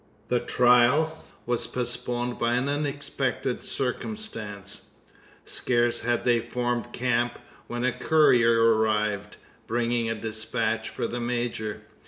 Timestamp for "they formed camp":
6.25-7.37